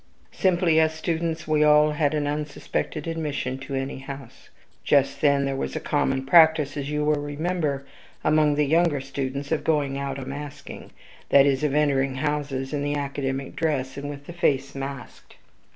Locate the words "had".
1.91-2.15